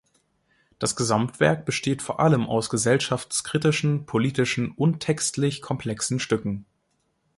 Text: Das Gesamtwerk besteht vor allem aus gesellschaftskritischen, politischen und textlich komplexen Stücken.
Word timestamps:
Das 0.79 0.95
Gesamtwerk 0.95 1.63
besteht 1.63 2.01
vor 2.01 2.19
allem 2.19 2.47
aus 2.47 2.71
gesellschaftskritischen, 2.71 4.07
politischen 4.07 4.71
und 4.71 4.99
textlich 4.99 5.61
komplexen 5.61 6.19
Stücken. 6.19 6.65